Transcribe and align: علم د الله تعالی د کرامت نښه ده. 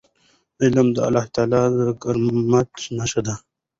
علم 0.63 0.87
د 0.95 0.97
الله 1.07 1.25
تعالی 1.35 1.63
د 1.77 1.79
کرامت 2.01 2.71
نښه 2.97 3.21
ده. 3.27 3.35